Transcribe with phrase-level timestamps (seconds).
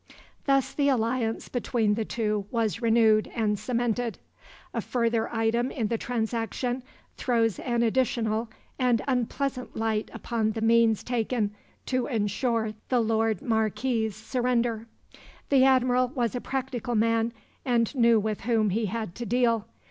[0.45, 4.17] Thus the alliance between the two was renewed and cemented.
[4.73, 6.81] A further item in the transaction
[7.17, 11.51] throws an additional and unpleasant light upon the means taken
[11.85, 14.87] to ensure the Lord Marquis's surrender.
[15.49, 17.31] The Admiral was a practical man,
[17.63, 19.67] and knew with whom he had to deal.